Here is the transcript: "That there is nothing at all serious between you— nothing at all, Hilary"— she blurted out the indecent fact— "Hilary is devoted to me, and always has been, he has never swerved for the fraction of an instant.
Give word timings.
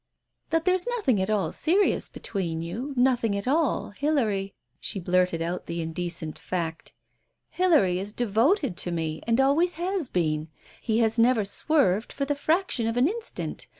"That 0.49 0.65
there 0.65 0.73
is 0.73 0.87
nothing 0.97 1.21
at 1.21 1.29
all 1.29 1.51
serious 1.51 2.09
between 2.09 2.63
you— 2.63 2.91
nothing 2.97 3.37
at 3.37 3.47
all, 3.47 3.91
Hilary"— 3.91 4.55
she 4.79 4.99
blurted 4.99 5.43
out 5.43 5.67
the 5.67 5.79
indecent 5.79 6.39
fact— 6.39 6.91
"Hilary 7.51 7.99
is 7.99 8.11
devoted 8.11 8.77
to 8.77 8.91
me, 8.91 9.21
and 9.27 9.39
always 9.39 9.75
has 9.75 10.09
been, 10.09 10.47
he 10.81 10.97
has 11.01 11.19
never 11.19 11.45
swerved 11.45 12.11
for 12.11 12.25
the 12.25 12.33
fraction 12.33 12.87
of 12.87 12.97
an 12.97 13.07
instant. 13.07 13.67